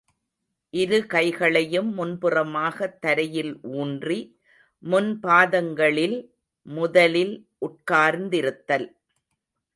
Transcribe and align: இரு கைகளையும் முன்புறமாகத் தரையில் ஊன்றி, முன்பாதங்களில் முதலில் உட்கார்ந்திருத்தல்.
இரு 0.73 1.05
கைகளையும் 1.05 1.97
முன்புறமாகத் 1.97 2.97
தரையில் 2.99 3.59
ஊன்றி, 3.61 4.19
முன்பாதங்களில் 4.83 6.17
முதலில் 6.61 7.35
உட்கார்ந்திருத்தல். 7.61 8.87